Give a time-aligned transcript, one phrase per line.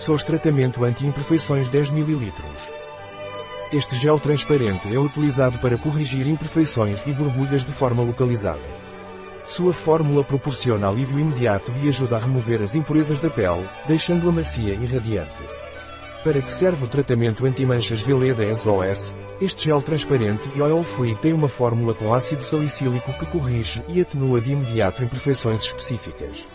[0.00, 2.32] SOS Tratamento Anti-Imperfeições 10 ml.
[3.70, 8.62] Este gel transparente é utilizado para corrigir imperfeições e borbulhas de forma localizada.
[9.44, 14.72] Sua fórmula proporciona alívio imediato e ajuda a remover as impurezas da pele, deixando-a macia
[14.72, 15.42] e radiante.
[16.24, 19.14] Para que serve o tratamento anti-manchas Veleda SOS?
[19.38, 24.40] Este gel transparente e oil-free tem uma fórmula com ácido salicílico que corrige e atenua
[24.40, 26.46] de imediato imperfeições específicas.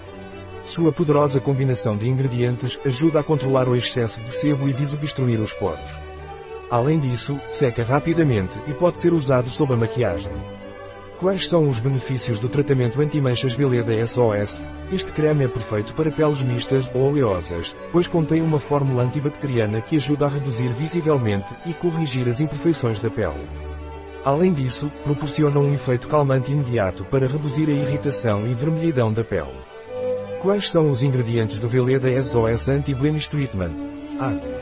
[0.66, 5.54] Sua poderosa combinação de ingredientes ajuda a controlar o excesso de sebo e desobstruir os
[5.54, 6.00] poros.
[6.72, 10.32] Além disso, seca rapidamente e pode ser usado sob a maquiagem.
[11.20, 14.64] Quais são os benefícios do tratamento anti-manchas Veleda SOS?
[14.92, 19.98] Este creme é perfeito para peles mistas ou oleosas, pois contém uma fórmula antibacteriana que
[19.98, 23.48] ajuda a reduzir visivelmente e corrigir as imperfeições da pele.
[24.26, 29.75] Além disso, proporciona um efeito calmante imediato para reduzir a irritação e vermelhidão da pele.
[30.46, 33.74] Quais são os ingredientes do Veleda SOS Anti-Blemish Treatment?
[34.20, 34.62] Água.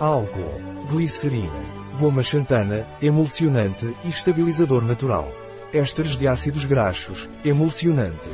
[0.00, 0.58] Álcool.
[0.90, 1.52] Glicerina.
[2.00, 5.30] Goma xantana, emulsionante e estabilizador natural.
[5.70, 8.30] Ésteres de ácidos graxos, emulsionante.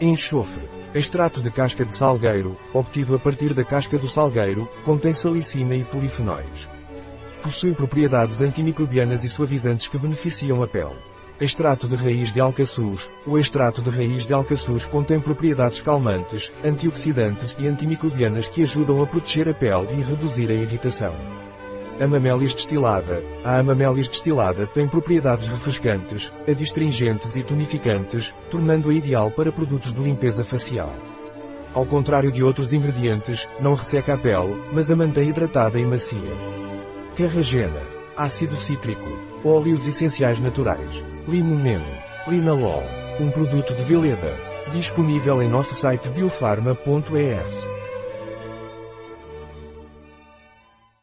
[0.00, 0.70] Enxofre.
[0.94, 5.84] Extrato de casca de salgueiro, obtido a partir da casca do salgueiro, contém salicina e
[5.84, 6.66] polifenóis.
[7.42, 10.96] Possui propriedades antimicrobianas e suavizantes que beneficiam a pele.
[11.42, 13.10] Extrato de raiz de alcaçuz.
[13.26, 19.06] O extrato de raiz de alcaçuz contém propriedades calmantes, antioxidantes e antimicrobianas que ajudam a
[19.08, 21.12] proteger a pele e reduzir a irritação.
[22.00, 23.24] Amamélis destilada.
[23.42, 30.44] A amamélis destilada tem propriedades refrescantes, adstringentes e tonificantes, tornando-a ideal para produtos de limpeza
[30.44, 30.94] facial.
[31.74, 36.20] Ao contrário de outros ingredientes, não resseca a pele, mas a mantém hidratada e macia.
[37.16, 37.82] Carragena.
[38.16, 39.10] Ácido cítrico.
[39.42, 41.11] Óleos essenciais naturais.
[41.28, 41.84] Limoneno.
[42.26, 42.82] Linalol.
[43.20, 44.34] Um produto de Veleda.
[44.72, 47.71] Disponível em nosso site biofarma.es.